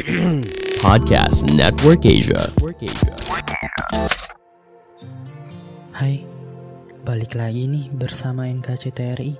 Podcast 0.80 1.44
Network 1.52 2.08
Asia. 2.08 2.48
Hai, 5.92 6.24
balik 7.04 7.36
lagi 7.36 7.68
nih 7.68 7.92
bersama 7.92 8.48
NKCTRI. 8.48 9.36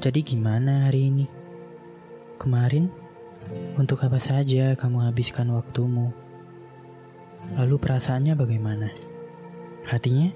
Jadi 0.00 0.20
gimana 0.24 0.88
hari 0.88 1.12
ini? 1.12 1.26
Kemarin, 2.40 2.88
untuk 3.76 4.00
apa 4.00 4.16
saja 4.16 4.72
kamu 4.72 5.12
habiskan 5.12 5.52
waktumu? 5.52 6.16
Lalu 7.60 7.76
perasaannya 7.76 8.32
bagaimana? 8.32 8.88
Hatinya? 9.84 10.32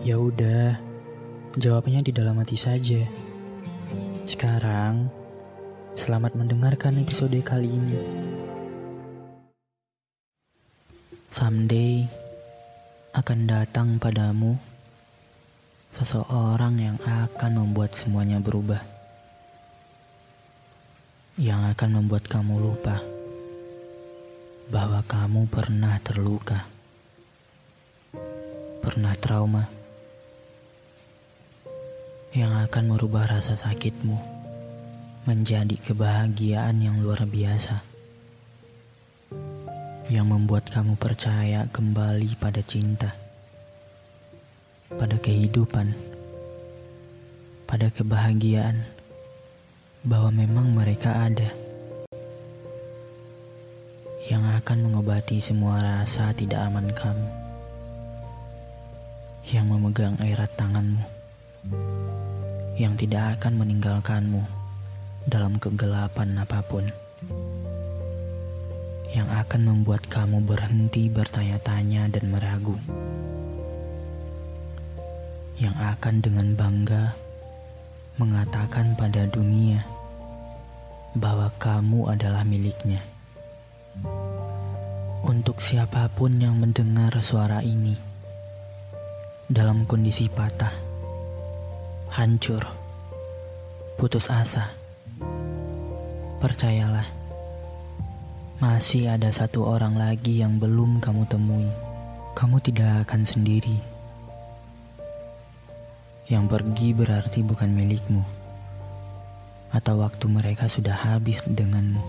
Ya 0.00 0.16
udah, 0.16 0.80
jawabnya 1.60 2.00
di 2.00 2.12
dalam 2.16 2.40
hati 2.40 2.56
saja. 2.56 3.04
Sekarang, 4.24 5.12
selamat 5.92 6.32
mendengarkan 6.40 7.04
episode 7.04 7.36
kali 7.44 7.68
ini. 7.68 7.96
Someday 11.28 12.08
akan 13.12 13.38
datang 13.44 14.00
padamu 14.00 14.56
seseorang 15.92 16.80
yang 16.80 16.98
akan 17.04 17.52
membuat 17.60 17.92
semuanya 17.92 18.40
berubah. 18.40 18.80
Yang 21.36 21.76
akan 21.76 21.90
membuat 22.00 22.24
kamu 22.28 22.56
lupa 22.56 22.96
bahwa 24.72 25.04
kamu 25.04 25.44
pernah 25.48 26.00
terluka. 26.00 26.68
Pernah 28.80 29.12
trauma. 29.20 29.64
Yang 32.32 32.52
akan 32.64 32.84
merubah 32.96 33.28
rasa 33.28 33.60
sakitmu 33.60 34.31
menjadi 35.22 35.78
kebahagiaan 35.86 36.82
yang 36.82 36.98
luar 37.02 37.22
biasa. 37.26 37.82
Yang 40.10 40.26
membuat 40.26 40.66
kamu 40.68 40.98
percaya 40.98 41.66
kembali 41.70 42.34
pada 42.36 42.60
cinta 42.62 43.22
pada 44.98 45.16
kehidupan, 45.16 45.88
pada 47.64 47.88
kebahagiaan, 47.88 48.84
bahwa 50.04 50.30
memang 50.34 50.68
mereka 50.76 51.30
ada 51.30 51.48
yang 54.28 54.44
akan 54.44 54.78
mengobati 54.88 55.40
semua 55.40 55.80
rasa 55.80 56.30
tidak 56.36 56.60
aman 56.68 56.92
kamu, 56.92 57.28
yang 59.48 59.66
memegang 59.68 60.16
erat 60.20 60.52
tanganmu, 60.60 61.04
yang 62.76 62.92
tidak 63.00 63.40
akan 63.40 63.64
meninggalkanmu 63.64 64.61
dalam 65.28 65.58
kegelapan 65.58 66.38
apa 66.38 66.62
pun, 66.66 66.86
yang 69.12 69.28
akan 69.28 69.60
membuat 69.68 70.06
kamu 70.08 70.42
berhenti 70.46 71.12
bertanya-tanya 71.12 72.08
dan 72.08 72.24
meragu 72.32 72.78
yang 75.62 75.78
akan 75.78 76.18
dengan 76.18 76.58
bangga 76.58 77.14
mengatakan 78.18 78.98
pada 78.98 79.30
dunia 79.30 79.86
bahwa 81.14 81.54
kamu 81.62 82.10
adalah 82.10 82.42
miliknya. 82.42 82.98
Untuk 85.22 85.62
siapa 85.62 86.10
pun 86.10 86.34
yang 86.42 86.58
mendengar 86.58 87.14
suara 87.22 87.62
ini 87.62 87.94
dalam 89.46 89.86
kondisi 89.86 90.26
patah, 90.26 90.74
hancur, 92.10 92.66
putus 94.02 94.26
asa, 94.34 94.66
percayalah, 96.42 97.06
masih 98.58 99.14
ada 99.14 99.30
satu 99.30 99.62
orang 99.62 99.94
lagi 99.94 100.42
yang 100.42 100.58
belum 100.58 100.98
kamu 100.98 101.22
temui. 101.30 101.70
Kamu 102.34 102.58
tidak 102.58 103.06
akan 103.06 103.22
sendiri. 103.22 103.78
Yang 106.26 106.44
pergi 106.50 106.88
berarti 106.98 107.46
bukan 107.46 107.70
milikmu, 107.70 108.26
atau 109.70 110.02
waktu 110.02 110.26
mereka 110.26 110.66
sudah 110.66 111.14
habis 111.14 111.38
denganmu. 111.46 112.02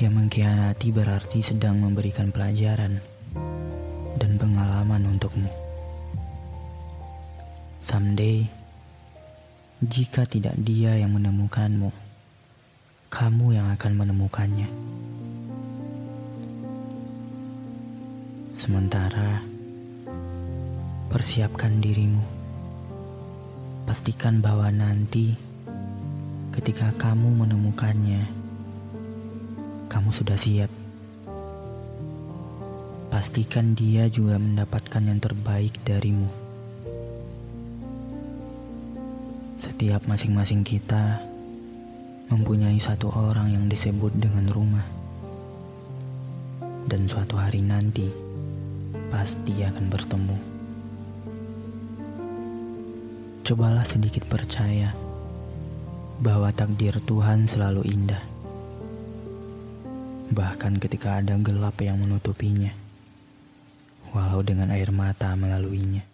Yang 0.00 0.12
mengkhianati 0.16 0.88
berarti 0.96 1.44
sedang 1.44 1.76
memberikan 1.76 2.32
pelajaran 2.32 3.04
dan 4.16 4.32
pengalaman 4.40 5.12
untukmu. 5.12 5.52
Someday, 7.84 8.48
jika 9.84 10.24
tidak 10.24 10.56
dia 10.56 10.96
yang 10.96 11.12
menemukanmu, 11.12 12.03
kamu 13.14 13.54
yang 13.54 13.70
akan 13.70 13.92
menemukannya. 13.94 14.66
Sementara 18.58 19.54
Persiapkan 21.14 21.78
dirimu. 21.78 22.18
Pastikan 23.86 24.42
bahwa 24.42 24.66
nanti 24.74 25.38
ketika 26.50 26.90
kamu 26.98 27.46
menemukannya, 27.46 28.26
kamu 29.86 30.10
sudah 30.10 30.34
siap. 30.34 30.74
Pastikan 33.14 33.78
dia 33.78 34.10
juga 34.10 34.42
mendapatkan 34.42 35.06
yang 35.06 35.22
terbaik 35.22 35.78
darimu. 35.86 36.26
Setiap 39.54 40.02
masing-masing 40.10 40.66
kita 40.66 41.22
mempunyai 42.34 42.82
satu 42.82 43.14
orang 43.14 43.54
yang 43.54 43.70
disebut 43.70 44.10
dengan 44.18 44.50
rumah. 44.50 44.82
Dan 46.90 47.06
suatu 47.06 47.38
hari 47.38 47.62
nanti 47.62 48.10
pasti 49.14 49.62
akan 49.62 49.86
bertemu. 49.86 50.38
Cobalah 53.46 53.86
sedikit 53.86 54.26
percaya 54.26 54.90
bahwa 56.18 56.50
takdir 56.50 56.98
Tuhan 57.06 57.46
selalu 57.46 57.86
indah, 57.86 58.24
bahkan 60.34 60.74
ketika 60.82 61.22
ada 61.22 61.38
gelap 61.38 61.78
yang 61.78 62.02
menutupinya, 62.02 62.72
walau 64.10 64.42
dengan 64.42 64.74
air 64.74 64.90
mata 64.90 65.36
melaluinya. 65.38 66.13